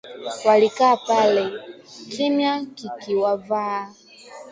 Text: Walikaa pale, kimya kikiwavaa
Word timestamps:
Walikaa 0.45 0.97
pale, 0.97 1.45
kimya 2.11 2.65
kikiwavaa 2.75 3.93